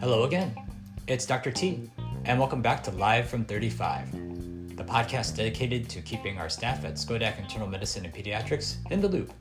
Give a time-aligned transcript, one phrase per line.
[0.00, 0.52] Hello again.
[1.06, 1.52] It's Dr.
[1.52, 1.88] T,
[2.24, 4.10] and welcome back to Live from 35,
[4.76, 9.06] the podcast dedicated to keeping our staff at Schodack Internal Medicine and Pediatrics in the
[9.06, 9.32] loop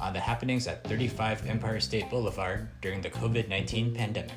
[0.00, 4.32] on the happenings at 35 Empire State Boulevard during the COVID 19 pandemic.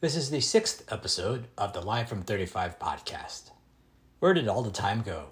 [0.00, 3.50] This is the sixth episode of the Live from 35 podcast.
[4.22, 5.30] Where did all the time go?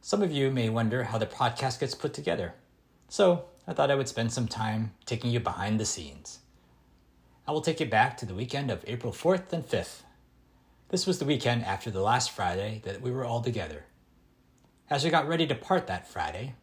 [0.00, 2.54] Some of you may wonder how the podcast gets put together,
[3.08, 6.38] so I thought I would spend some time taking you behind the scenes.
[7.44, 10.02] I will take you back to the weekend of April 4th and 5th.
[10.90, 13.86] This was the weekend after the last Friday that we were all together.
[14.88, 16.54] As we got ready to part that Friday,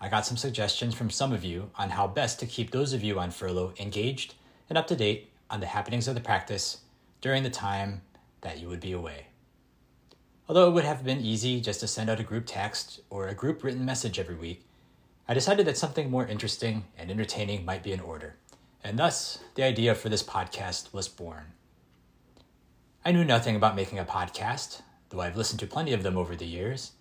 [0.00, 3.02] I got some suggestions from some of you on how best to keep those of
[3.02, 4.34] you on furlough engaged
[4.68, 6.82] and up to date on the happenings of the practice
[7.20, 8.02] during the time
[8.42, 9.26] that you would be away.
[10.46, 13.34] Although it would have been easy just to send out a group text or a
[13.34, 14.62] group written message every week,
[15.26, 18.34] I decided that something more interesting and entertaining might be in order,
[18.82, 21.52] and thus the idea for this podcast was born.
[23.06, 26.36] I knew nothing about making a podcast, though I've listened to plenty of them over
[26.36, 26.92] the years.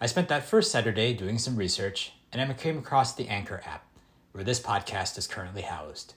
[0.00, 3.86] I spent that first Saturday doing some research, and I came across the Anchor app,
[4.32, 6.14] where this podcast is currently housed.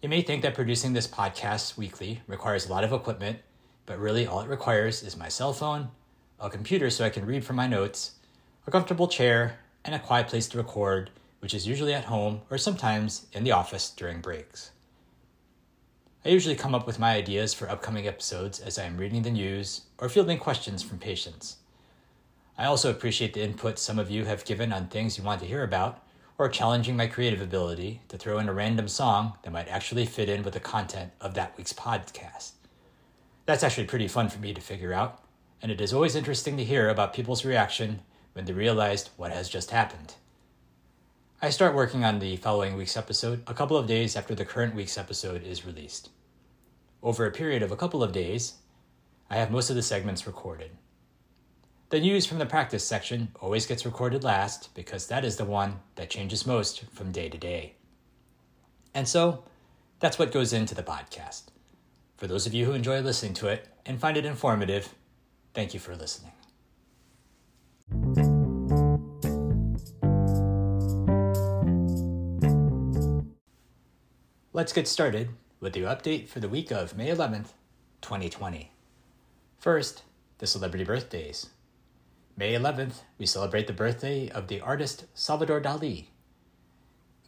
[0.00, 3.40] You may think that producing this podcast weekly requires a lot of equipment
[3.86, 5.88] but really all it requires is my cell phone,
[6.38, 8.16] a computer so I can read from my notes,
[8.66, 12.58] a comfortable chair, and a quiet place to record, which is usually at home or
[12.58, 14.72] sometimes in the office during breaks.
[16.24, 19.30] I usually come up with my ideas for upcoming episodes as I am reading the
[19.30, 21.58] news or fielding questions from patients.
[22.58, 25.46] I also appreciate the input some of you have given on things you want to
[25.46, 26.02] hear about
[26.36, 30.28] or challenging my creative ability to throw in a random song that might actually fit
[30.28, 32.52] in with the content of that week's podcast.
[33.46, 35.22] That's actually pretty fun for me to figure out,
[35.62, 38.00] and it is always interesting to hear about people's reaction
[38.32, 40.14] when they realized what has just happened.
[41.40, 44.74] I start working on the following week's episode a couple of days after the current
[44.74, 46.10] week's episode is released.
[47.04, 48.54] Over a period of a couple of days,
[49.30, 50.72] I have most of the segments recorded.
[51.90, 55.76] The news from the practice section always gets recorded last because that is the one
[55.94, 57.74] that changes most from day to day.
[58.92, 59.44] And so,
[60.00, 61.44] that's what goes into the podcast.
[62.16, 64.94] For those of you who enjoy listening to it and find it informative,
[65.52, 66.32] thank you for listening.
[74.54, 75.28] Let's get started
[75.60, 77.48] with the update for the week of May 11th,
[78.00, 78.72] 2020.
[79.58, 80.02] First,
[80.38, 81.50] the celebrity birthdays.
[82.34, 86.06] May 11th, we celebrate the birthday of the artist Salvador Dali.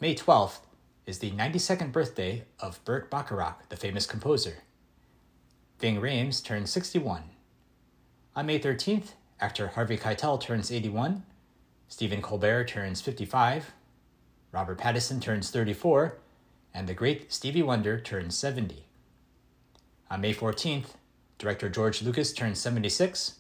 [0.01, 0.61] May 12th
[1.05, 4.63] is the 92nd birthday of Burt Bacharach, the famous composer.
[5.79, 7.23] Ving Rhames turns 61.
[8.35, 11.23] On May 13th, actor Harvey Keitel turns 81.
[11.87, 13.73] Stephen Colbert turns 55.
[14.51, 16.19] Robert Pattinson turns 34.
[16.75, 18.87] And the great Stevie Wonder turns 70.
[20.11, 20.97] On May 14th,
[21.39, 23.37] director George Lucas turns 76.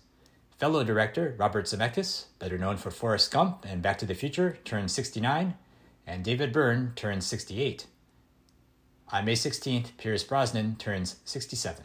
[0.58, 4.92] Fellow director Robert Zemeckis, better known for Forrest Gump and Back to the Future, turns
[4.92, 5.54] 69.
[6.06, 7.86] And David Byrne turns 68.
[9.10, 11.84] On May 16th, Pierce Brosnan turns 67.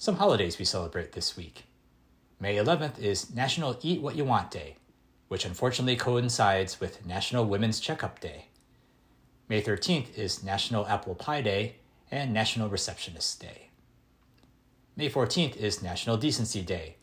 [0.00, 1.64] Some holidays we celebrate this week.
[2.40, 4.76] May 11th is National Eat What You Want Day,
[5.28, 8.46] which unfortunately coincides with National Women's Checkup Day.
[9.46, 11.74] May 13th is National Apple Pie Day
[12.10, 13.68] and National Receptionist Day.
[14.96, 16.96] May 14th is National Decency Day,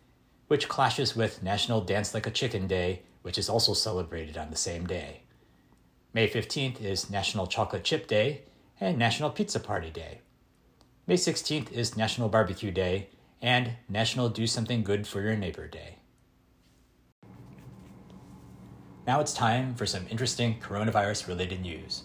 [0.47, 4.58] which clashes with National Dance Like a Chicken Day, which is also celebrated on the
[4.58, 5.22] same day.
[6.16, 8.41] May 15th is National Chocolate Chip Day
[8.81, 10.22] and National Pizza Party Day.
[11.09, 13.07] May 16th is National Barbecue Day
[13.41, 16.00] and National Do Something Good for Your Neighbor Day.
[19.07, 22.03] Now it's time for some interesting coronavirus related news.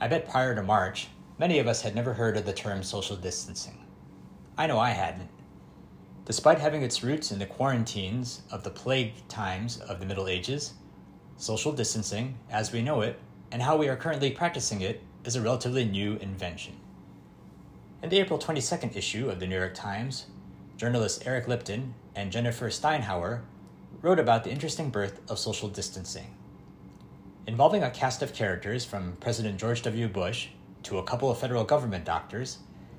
[0.00, 3.16] I bet prior to March, many of us had never heard of the term social
[3.16, 3.84] distancing.
[4.56, 5.28] I know I hadn't.
[6.24, 10.72] Despite having its roots in the quarantines of the plague times of the Middle Ages,
[11.36, 13.20] social distancing, as we know it,
[13.50, 16.78] and how we are currently practicing it, is a relatively new invention.
[18.02, 20.26] In the April 22nd issue of the New York Times,
[20.76, 23.42] journalists Eric Lipton and Jennifer Steinhauer
[24.00, 26.34] wrote about the interesting birth of social distancing.
[27.46, 30.08] Involving a cast of characters from President George W.
[30.08, 30.48] Bush
[30.82, 32.58] to a couple of federal government doctors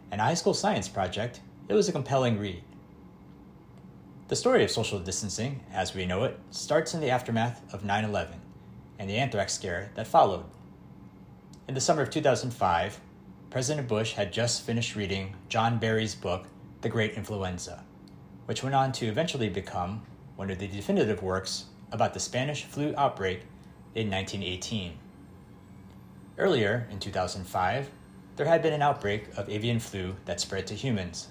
[0.10, 2.64] and a high school science project, it was a compelling read.
[4.30, 8.06] The story of social distancing, as we know it, starts in the aftermath of 9
[8.06, 8.40] 11
[9.00, 10.46] and the anthrax scare that followed.
[11.68, 13.02] In the summer of 2005,
[13.54, 16.48] President Bush had just finished reading John Barry's book,
[16.82, 17.84] The Great Influenza.
[18.48, 20.02] which went on to eventually become
[20.38, 23.42] one of the definitive works about the Spanish flu outbreak
[23.94, 24.98] in 1918.
[26.40, 27.92] Earlier, in 2005,
[28.38, 31.28] there had been an outbreak of avian flu that spread to humans.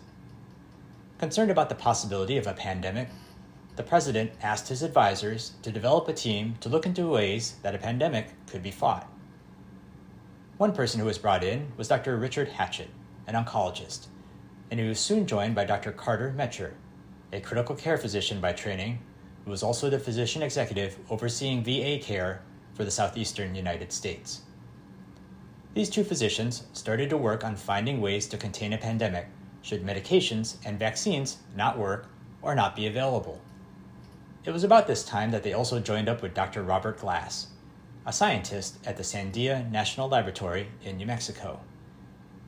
[1.19, 3.09] Concerned about the possibility of a pandemic,
[3.75, 7.79] the president asked his advisors to develop a team to look into ways that a
[7.79, 9.12] pandemic could be fought.
[10.58, 12.16] One person who was brought in was Dr.
[12.16, 12.90] Richard Hatchett,
[13.26, 14.06] an oncologist,
[14.70, 15.93] and he was soon joined by Dr.
[15.93, 16.72] Carter Mecher,
[17.32, 19.00] a critical care physician by training,
[19.44, 22.43] who was also the physician executive overseeing VA care
[22.75, 24.43] for the southeastern United States.
[25.75, 29.28] These two physicians started to work on finding ways to contain a pandemic
[29.62, 32.08] should medications and vaccines not work
[32.43, 33.40] or not be available.
[34.44, 36.62] It was about this time that they also joined up with Dr.
[36.62, 37.46] Robert Glass,
[38.04, 41.60] a scientist at the Sandia National Laboratory in New Mexico.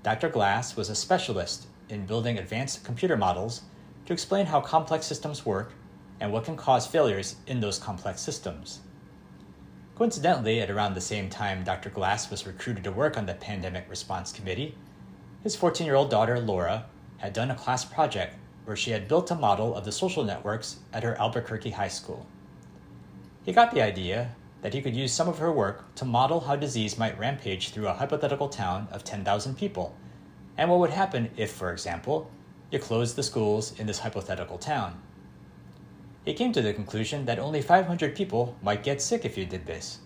[0.02, 0.28] Dr.
[0.28, 3.62] Glass was a specialist in building advanced computer models
[4.06, 5.72] to explain how complex systems work
[6.18, 8.80] and what can cause failures in those complex systems.
[9.94, 11.88] Coincidentally, at around the same time Dr.
[11.88, 14.74] Glass was recruited to work on the Pandemic Response Committee,
[15.44, 16.86] his 14 year old daughter, Laura,
[17.18, 18.34] had done a class project
[18.64, 22.26] where she had built a model of the social networks at her Albuquerque high school.
[23.44, 24.34] He got the idea
[24.64, 27.86] that he could use some of her work to model how disease might rampage through
[27.86, 29.94] a hypothetical town of 10,000 people,
[30.56, 32.30] and what would happen if, for example,
[32.70, 35.02] you closed the schools in this hypothetical town.
[36.24, 39.66] He came to the conclusion that only 500 people might get sick if you did
[39.66, 39.98] this.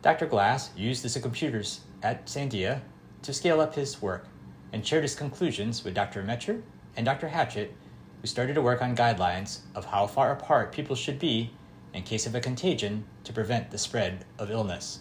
[0.00, 0.24] Dr.
[0.24, 2.80] Glass used the computers at Sandia
[3.20, 4.26] to scale up his work
[4.72, 6.22] and shared his conclusions with Dr.
[6.22, 6.62] Mecher
[6.96, 7.28] and Dr.
[7.28, 7.74] Hatchett,
[8.22, 11.50] who started to work on guidelines of how far apart people should be
[11.96, 15.00] in case of a contagion to prevent the spread of illness.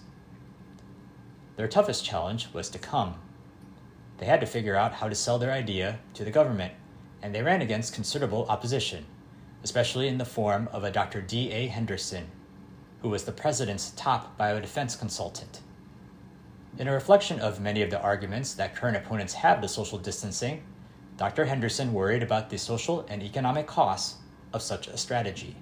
[1.57, 3.15] Their toughest challenge was to come.
[4.17, 6.73] They had to figure out how to sell their idea to the government,
[7.21, 9.05] and they ran against considerable opposition
[9.65, 11.21] especially in the form of a Dr.
[11.21, 11.51] D.
[11.51, 11.65] A.
[11.65, 12.27] Henderson,
[13.01, 15.61] who was the president's top biodefense consultant.
[16.77, 20.61] In a reflection of many of the arguments that current opponents have to social distancing,
[21.17, 21.45] Dr.
[21.45, 24.17] Henderson worried about the social and economic costs
[24.53, 25.55] of such a strategy.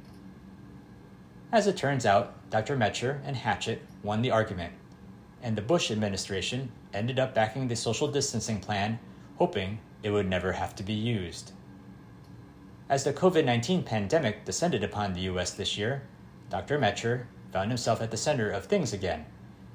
[1.53, 2.75] As it turns out, Dr.
[2.75, 4.73] Mecher and Hatchett won the argument,
[5.43, 8.97] and the Bush administration ended up backing the social distancing plan,
[9.37, 11.51] hoping it would never have to be used.
[12.89, 16.01] As the COVID 19 pandemic descended upon the US this year,
[16.49, 16.79] Dr.
[16.79, 19.23] Mecher found himself at the center of things again,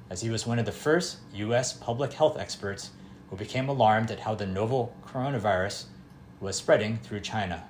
[0.09, 2.89] as he was one of the first US public health experts
[3.29, 5.85] who became alarmed at how the novel coronavirus
[6.41, 7.63] was spreading through China.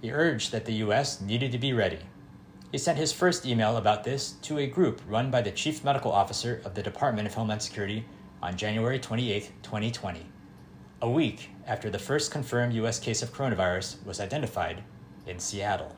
[0.00, 1.98] He urged that the US needed to be ready.
[2.72, 6.10] He sent his first email about this to a group run by the Chief Medical
[6.10, 8.04] Officer of the Department of Homeland Security
[8.42, 10.26] on January 28, 2020
[11.02, 13.00] a week after the first confirmed U.S.
[13.00, 14.84] case of coronavirus was identified
[15.26, 15.96] in Seattle.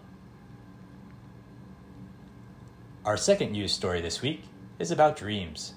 [3.05, 4.44] Our second news story this week
[4.79, 5.75] is about dreams.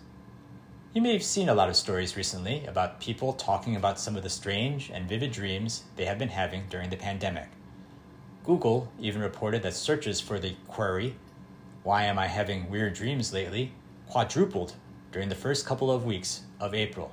[0.93, 4.23] You may have seen a lot of stories recently about people talking about some of
[4.23, 7.49] the strange and vivid dreams they have been having during the pandemic.
[8.47, 11.17] Google even reported that searches for the query,
[11.83, 13.73] Why am I having weird dreams lately?
[14.07, 14.73] quadrupled
[15.11, 17.11] during the first couple of weeks of April.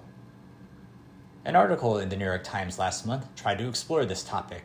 [1.44, 4.62] An article in the New York Times last month tried to explore this topic.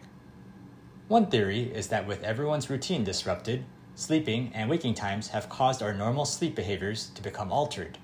[1.07, 5.91] One theory is that with everyone's routine disrupted, sleeping and waking times have caused our
[5.91, 7.97] normal sleep behaviors to become altered.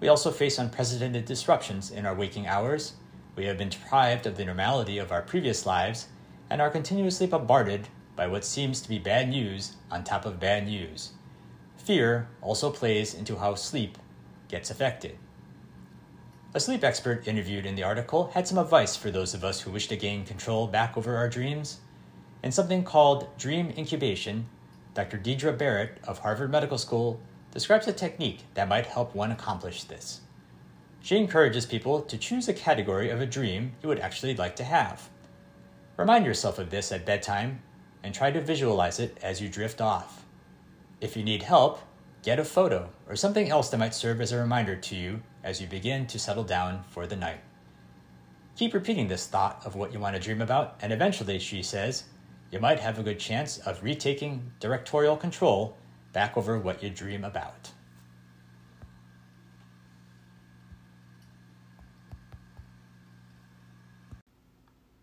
[0.00, 2.92] We also face unprecedented disruptions in our waking hours.
[3.36, 6.08] We have been deprived of the normality of our previous lives
[6.50, 10.66] and are continuously bombarded by what seems to be bad news on top of bad
[10.66, 11.12] news.
[11.76, 13.98] Fear also plays into how sleep
[14.48, 15.18] gets affected.
[16.54, 19.72] A sleep expert interviewed in the article had some advice for those of us who
[19.72, 21.80] wish to gain control back over our dreams.
[22.44, 24.46] In something called dream incubation,
[24.94, 25.16] Dr.
[25.16, 27.20] Deirdre Barrett of Harvard Medical School
[27.50, 30.20] describes a technique that might help one accomplish this.
[31.00, 34.64] She encourages people to choose a category of a dream you would actually like to
[34.64, 35.10] have.
[35.96, 37.62] Remind yourself of this at bedtime
[38.02, 40.24] and try to visualize it as you drift off.
[41.00, 41.80] If you need help,
[42.22, 45.60] get a photo or something else that might serve as a reminder to you as
[45.60, 47.40] you begin to settle down for the night.
[48.56, 52.04] Keep repeating this thought of what you want to dream about, and eventually, she says,
[52.50, 55.76] you might have a good chance of retaking directorial control
[56.12, 57.70] back over what you dream about.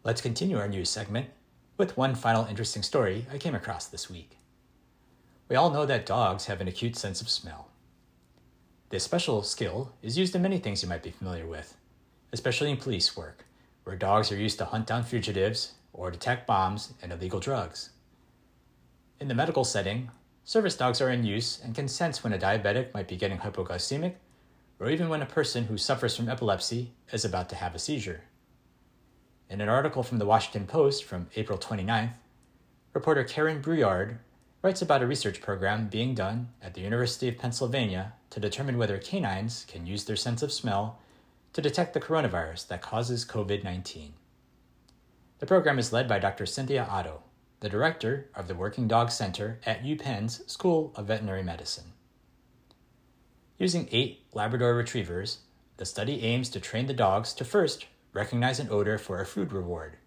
[0.04, 1.28] Let's continue our news segment
[1.78, 4.40] with one final interesting story I came across this week.
[5.48, 7.68] We all know that dogs have an acute sense of smell.
[8.90, 11.78] This special skill is used in many things you might be familiar with,
[12.34, 13.46] especially in police work,
[13.84, 17.92] where dogs are used to hunt down fugitives or detect bombs and illegal drugs.
[19.20, 20.10] In the medical setting,
[20.44, 24.16] service dogs are in use and can sense when a diabetic might be getting hypoglycemic
[24.80, 28.22] or even when a person who suffers from epilepsy is about to have a seizure.
[29.52, 32.14] In an article from the Washington Post from April 29th,
[32.94, 34.20] reporter Karin Brulliard
[34.62, 38.98] writes about a research program being done at the University of Pennsylvania to determine whether
[38.98, 41.00] canines can use their sense of smell
[41.52, 44.14] to detect the coronavirus that causes COVID 19.
[45.40, 46.46] The program is led by Dr.
[46.46, 47.22] Cynthia Otto,
[47.60, 51.92] the director of the Working Dog Center at UPenn's School of Veterinary Medicine.
[53.58, 55.40] Using eight Labrador retrievers,
[55.76, 59.54] the study aims to train the dogs to first recognize an odor for a food
[59.54, 59.98] reward.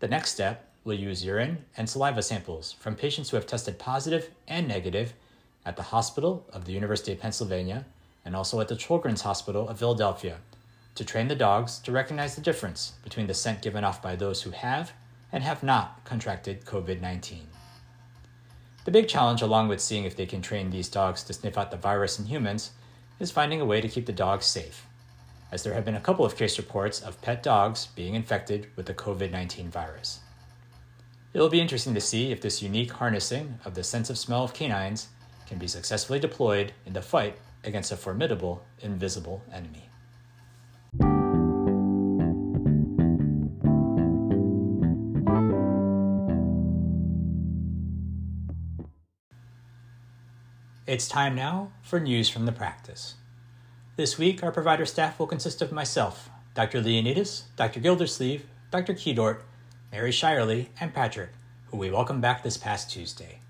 [0.00, 4.30] The next step will use urine and saliva samples from patients who have tested positive
[4.46, 5.12] and negative
[5.64, 7.84] at the hospital of the University of Pennsylvania
[8.24, 10.38] and also at the Children's Hospital of Philadelphia
[10.94, 14.42] to train the dogs to recognize the difference between the scent given off by those
[14.42, 14.92] who have
[15.30, 17.46] and have not contracted COVID 19.
[18.84, 21.70] The big challenge, along with seeing if they can train these dogs to sniff out
[21.70, 22.70] the virus in humans,
[23.20, 24.87] is finding a way to keep the dogs safe,
[25.50, 28.86] as there have been a couple of case reports of pet dogs being infected with
[28.86, 30.20] the COVID 19 virus.
[31.32, 34.44] It will be interesting to see if this unique harnessing of the sense of smell
[34.44, 35.08] of canines
[35.46, 39.88] can be successfully deployed in the fight against a formidable, invisible enemy.
[50.86, 53.16] It's time now for news from the practice.
[53.98, 56.80] This week, our provider staff will consist of myself, Dr.
[56.80, 57.80] Leonidas, Dr.
[57.80, 58.94] Gildersleeve, Dr.
[58.94, 59.40] Keydort,
[59.90, 61.30] Mary Shirley, and Patrick,
[61.66, 63.40] who we welcomed back this past Tuesday.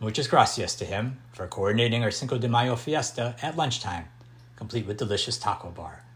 [0.00, 4.06] Muchas gracias to him for coordinating our Cinco de Mayo fiesta at lunchtime,
[4.56, 6.06] complete with delicious taco bar.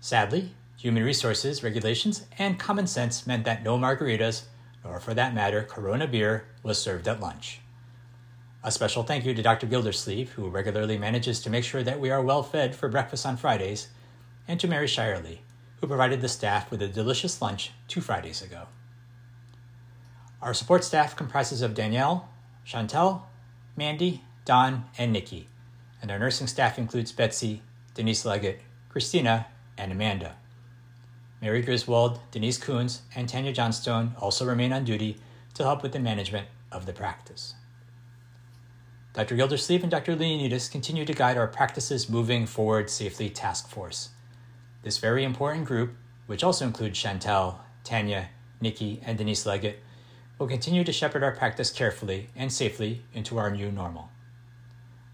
[0.00, 4.44] Sadly, human resources regulations and common sense meant that no margaritas,
[4.82, 7.60] nor for that matter, Corona beer, was served at lunch.
[8.66, 9.66] A special thank you to Dr.
[9.66, 13.36] Gildersleeve, who regularly manages to make sure that we are well fed for breakfast on
[13.36, 13.88] Fridays,
[14.48, 15.42] and to Mary Shirley,
[15.80, 18.68] who provided the staff with a delicious lunch two Fridays ago.
[20.40, 22.30] Our support staff comprises of Danielle,
[22.66, 23.24] Chantel,
[23.76, 25.50] Mandy, Don, and Nikki,
[26.00, 27.60] and our nursing staff includes Betsy,
[27.92, 30.36] Denise Leggett, Christina, and Amanda.
[31.42, 35.18] Mary Griswold, Denise Coons, and Tanya Johnstone also remain on duty
[35.52, 37.56] to help with the management of the practice.
[39.14, 39.36] Dr.
[39.36, 40.16] Gildersleeve and Dr.
[40.16, 44.08] Leonidas continue to guide our Practices Moving Forward Safely Task Force.
[44.82, 45.94] This very important group,
[46.26, 48.30] which also includes Chantel, Tanya,
[48.60, 49.78] Nikki, and Denise Leggett,
[50.36, 54.08] will continue to shepherd our practice carefully and safely into our new normal.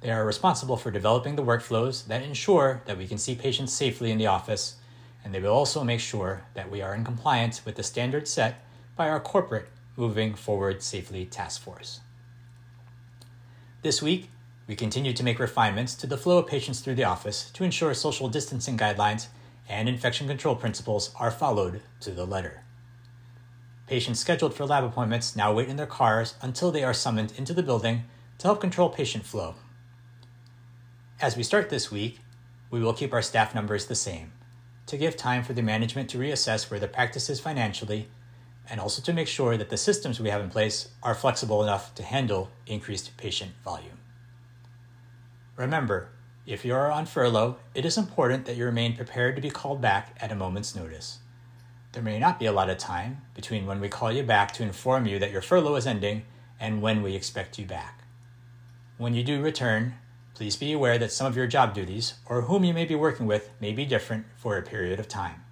[0.00, 4.10] They are responsible for developing the workflows that ensure that we can see patients safely
[4.10, 4.76] in the office,
[5.22, 8.64] and they will also make sure that we are in compliance with the standards set
[8.96, 12.00] by our corporate Moving Forward Safely Task Force.
[13.82, 14.28] This week,
[14.66, 17.94] we continue to make refinements to the flow of patients through the office to ensure
[17.94, 19.28] social distancing guidelines
[19.70, 22.62] and infection control principles are followed to the letter.
[23.86, 27.54] Patients scheduled for lab appointments now wait in their cars until they are summoned into
[27.54, 28.04] the building
[28.36, 29.54] to help control patient flow.
[31.18, 32.20] As we start this week,
[32.70, 34.32] we will keep our staff numbers the same
[34.88, 38.08] to give time for the management to reassess where the practice is financially
[38.70, 41.94] and also to make sure that the systems we have in place are flexible enough
[41.96, 43.98] to handle increased patient volume.
[45.56, 46.10] Remember,
[46.46, 49.80] if you are on furlough, it is important that you remain prepared to be called
[49.80, 51.18] back at a moment's notice.
[51.92, 54.62] There may not be a lot of time between when we call you back to
[54.62, 56.22] inform you that your furlough is ending
[56.60, 58.04] and when we expect you back.
[58.96, 59.94] When you do return,
[60.34, 63.26] please be aware that some of your job duties or whom you may be working
[63.26, 65.42] with may be different for a period of time.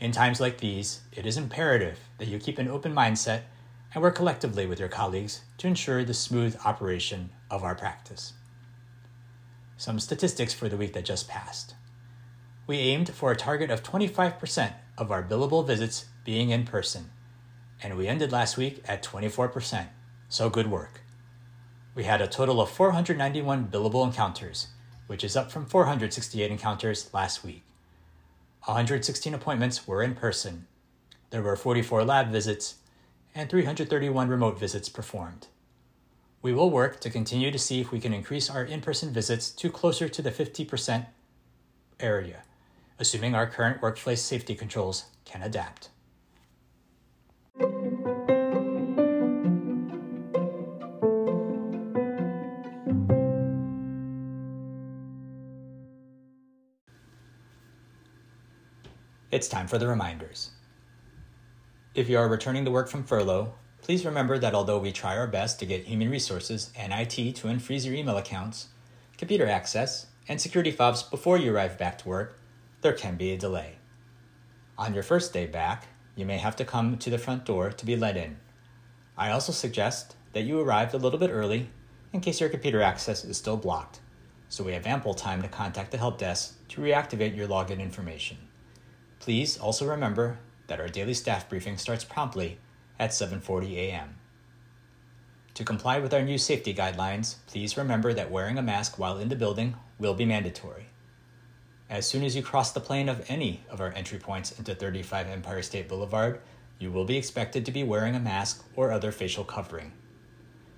[0.00, 3.42] In times like these, it is imperative that you keep an open mindset
[3.92, 8.34] and work collectively with your colleagues to ensure the smooth operation of our practice.
[9.76, 11.74] Some statistics for the week that just passed.
[12.66, 17.10] We aimed for a target of 25% of our billable visits being in person,
[17.82, 19.86] and we ended last week at 24%,
[20.28, 21.00] so good work.
[21.94, 24.68] We had a total of 491 billable encounters,
[25.08, 27.64] which is up from 468 encounters last week.
[28.68, 30.66] 116 appointments were in person.
[31.30, 32.74] There were 44 lab visits
[33.34, 35.46] and 331 remote visits performed.
[36.42, 39.50] We will work to continue to see if we can increase our in person visits
[39.52, 41.06] to closer to the 50%
[41.98, 42.42] area,
[42.98, 45.88] assuming our current workplace safety controls can adapt.
[59.30, 60.52] It's time for the reminders.
[61.94, 65.26] If you are returning to work from furlough, please remember that although we try our
[65.26, 68.68] best to get human resources and IT to unfreeze your email accounts,
[69.18, 72.40] computer access, and security fobs before you arrive back to work,
[72.80, 73.76] there can be a delay.
[74.78, 77.84] On your first day back, you may have to come to the front door to
[77.84, 78.38] be let in.
[79.18, 81.68] I also suggest that you arrive a little bit early
[82.14, 84.00] in case your computer access is still blocked,
[84.48, 88.38] so we have ample time to contact the help desk to reactivate your login information.
[89.20, 92.58] Please also remember that our daily staff briefing starts promptly
[92.98, 94.16] at 7:40 a.m.
[95.54, 99.28] To comply with our new safety guidelines, please remember that wearing a mask while in
[99.28, 100.86] the building will be mandatory.
[101.90, 105.26] As soon as you cross the plane of any of our entry points into 35
[105.26, 106.40] Empire State Boulevard,
[106.78, 109.92] you will be expected to be wearing a mask or other facial covering.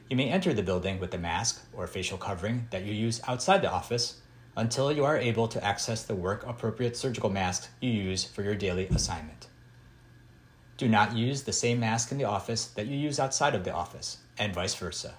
[0.09, 3.61] You may enter the building with the mask or facial covering that you use outside
[3.61, 4.23] the office
[4.57, 8.54] until you are able to access the work appropriate surgical masks you use for your
[8.54, 9.47] daily assignment.
[10.76, 13.73] Do not use the same mask in the office that you use outside of the
[13.73, 15.14] office, and vice versa.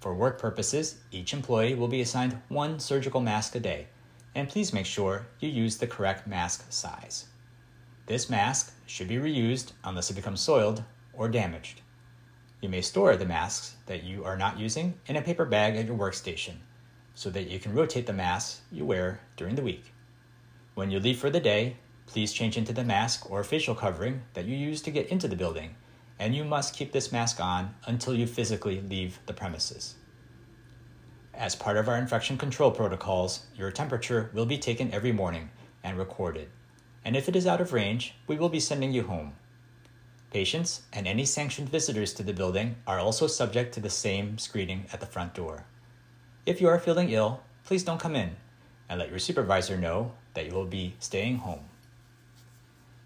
[0.00, 3.86] For work purposes, each employee will be assigned one surgical mask a day,
[4.34, 7.26] and please make sure you use the correct mask size.
[8.06, 10.82] This mask should be reused unless it becomes soiled
[11.12, 11.80] or damaged.
[12.60, 15.86] You may store the masks that you are not using in a paper bag at
[15.86, 16.56] your workstation
[17.14, 19.92] so that you can rotate the mask you wear during the week.
[20.74, 21.76] When you leave for the day,
[22.06, 25.36] please change into the mask or facial covering that you use to get into the
[25.36, 25.74] building,
[26.18, 29.94] and you must keep this mask on until you physically leave the premises.
[31.34, 35.50] As part of our infection control protocols, your temperature will be taken every morning
[35.82, 36.48] and recorded,
[37.04, 39.32] and if it is out of range, we will be sending you home.
[40.30, 44.86] Patients and any sanctioned visitors to the building are also subject to the same screening
[44.92, 45.66] at the front door.
[46.44, 48.34] If you are feeling ill, please don't come in
[48.88, 51.66] and let your supervisor know that you will be staying home.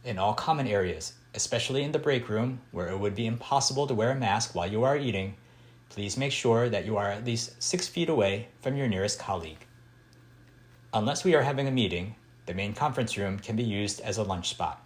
[0.05, 3.95] In all common areas, especially in the break room where it would be impossible to
[3.95, 5.37] wear a mask while you are eating,
[5.91, 9.67] please make sure that you are at least six feet away from your nearest colleague.
[10.95, 12.15] Unless we are having a meeting,
[12.47, 14.82] the main conference room can be used as a lunch spot,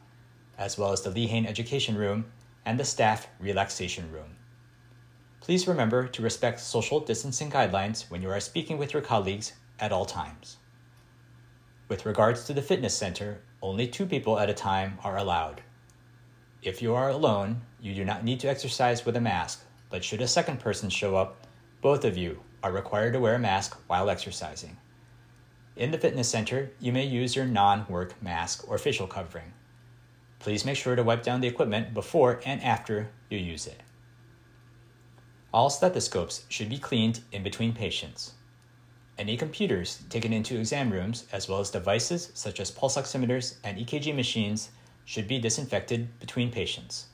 [0.59, 2.24] as well as the Lehane Education Room
[2.64, 4.39] and the staff relaxation room.
[5.40, 9.90] Please remember to respect social distancing guidelines when you are speaking with your colleagues at
[9.90, 10.59] all times.
[11.88, 15.62] With regards to the fitness center, only two people at a time are allowed.
[16.62, 20.20] If you are alone, you do not need to exercise with a mask, but should
[20.20, 21.46] a second person show up,
[21.81, 24.76] both of you are required to wear a mask while exercising.
[25.74, 29.55] In the fitness center, you may use your non work mask or facial covering.
[30.38, 33.81] Please make sure to wipe down the equipment before and after you use it.
[35.52, 38.34] All stethoscopes should be cleaned in between patients.
[39.18, 43.76] Any computers taken into exam rooms, as well as devices such as pulse oximeters and
[43.76, 44.70] EKG machines,
[45.04, 47.06] should be disinfected between patients.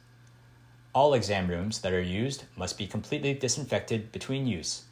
[0.95, 4.85] All exam rooms that are used must be completely disinfected between use,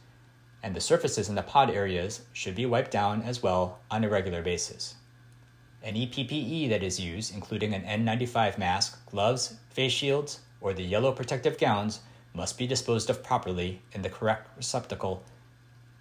[0.63, 4.09] and the surfaces in the pod areas should be wiped down as well on a
[4.09, 4.95] regular basis.
[5.83, 11.11] Any PPE that is used, including an N95 mask, gloves, face shields, or the yellow
[11.11, 11.99] protective gowns,
[12.35, 15.23] must be disposed of properly in the correct receptacle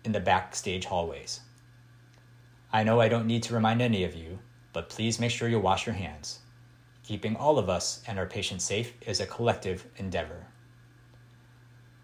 [0.04, 1.40] in the backstage hallways.
[2.72, 4.40] I know I don't need to remind any of you,
[4.72, 6.40] but please make sure you wash your hands.
[7.04, 10.46] Keeping all of us and our patients safe is a collective endeavor.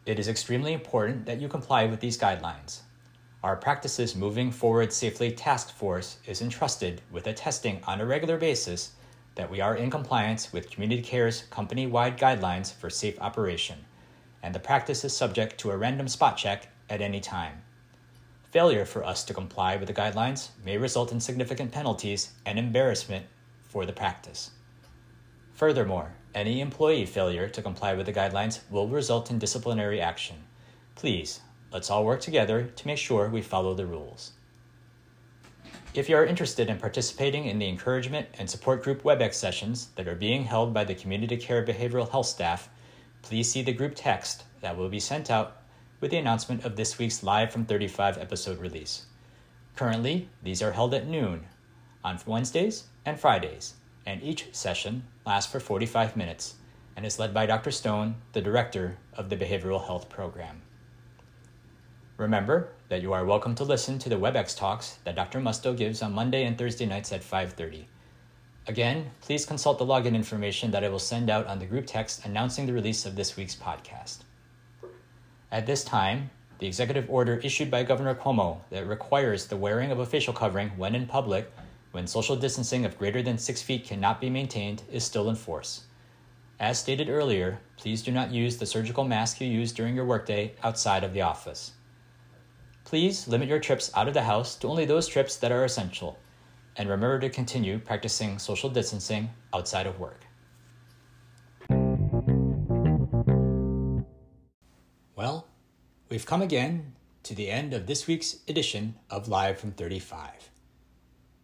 [0.06, 2.80] It is extremely important that you comply with these guidelines.
[3.42, 8.38] Our Practices Moving Forward Safely Task Force is entrusted with a testing on a regular
[8.38, 8.92] basis
[9.34, 13.78] that we are in compliance with Community Care's company wide guidelines for safe operation
[14.42, 17.62] and the practice is subject to a random spot check at any time.
[18.50, 23.26] Failure for us to comply with the guidelines may result in significant penalties and embarrassment
[23.62, 24.50] for the practice.
[25.54, 30.36] Furthermore, any employee failure to comply with the guidelines will result in disciplinary action.
[30.94, 31.40] Please,
[31.72, 34.32] let's all work together to make sure we follow the rules.
[35.92, 40.06] If you are interested in participating in the encouragement and support group WebEx sessions that
[40.06, 42.68] are being held by the Community Care Behavioral Health staff
[43.22, 45.62] please see the group text that will be sent out
[46.00, 49.06] with the announcement of this week's Live from 35 episode release.
[49.76, 51.46] Currently, these are held at noon
[52.02, 53.74] on Wednesdays and Fridays,
[54.06, 56.54] and each session lasts for 45 minutes
[56.96, 57.70] and is led by Dr.
[57.70, 60.62] Stone, the director of the Behavioral Health Program.
[62.16, 65.40] Remember that you are welcome to listen to the WebEx talks that Dr.
[65.40, 67.86] Musto gives on Monday and Thursday nights at 5:30.
[68.66, 72.24] Again, please consult the login information that I will send out on the group text
[72.24, 74.18] announcing the release of this week's podcast.
[75.50, 79.98] At this time, the executive order issued by Governor Cuomo that requires the wearing of
[79.98, 81.50] a facial covering when in public
[81.92, 85.84] when social distancing of greater than six feet cannot be maintained is still in force.
[86.60, 90.52] As stated earlier, please do not use the surgical mask you use during your workday
[90.62, 91.72] outside of the office.
[92.84, 96.18] Please limit your trips out of the house to only those trips that are essential,
[96.76, 100.24] and remember to continue practicing social distancing outside of work.
[105.16, 105.48] Well,
[106.08, 110.50] we've come again to the end of this week's edition of Live from 35.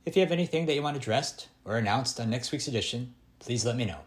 [0.04, 3.64] If you have anything that you want addressed or announced on next week's edition, please
[3.64, 4.00] let me know.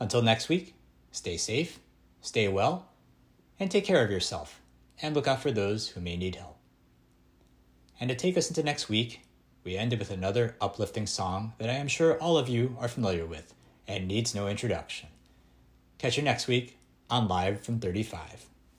[0.00, 0.74] Until next week,
[1.12, 1.78] stay safe,
[2.20, 2.88] stay well,
[3.58, 4.60] and take care of yourself,
[5.02, 6.56] and look out for those who may need help.
[8.00, 9.20] And to take us into next week,
[9.64, 13.26] we ended with another uplifting song that I am sure all of you are familiar
[13.26, 13.54] with
[13.86, 15.08] and needs no introduction.
[15.98, 16.78] Catch you next week
[17.10, 18.46] on Live from 35.